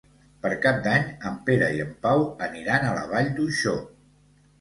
Per 0.43 0.49
Cap 0.61 0.77
d'Any 0.85 1.03
en 1.31 1.35
Pere 1.49 1.67
i 1.79 1.81
en 1.83 1.91
Pau 2.05 2.23
aniran 2.47 2.87
a 2.87 2.95
la 2.97 3.05
Vall 3.13 3.29
d'Uixó. 3.37 3.75